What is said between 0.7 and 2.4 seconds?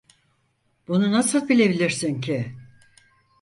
Bunu nasıl bilebilirsin